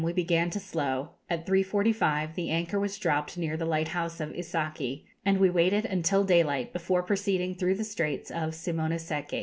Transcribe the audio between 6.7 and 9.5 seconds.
before proceeding through the Straits of Simono seki.